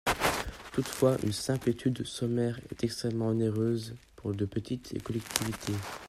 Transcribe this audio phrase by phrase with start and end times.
[0.71, 5.75] Toutefois, une simple étude sommaire est extrêmement onéreuse pour de petites collectivités.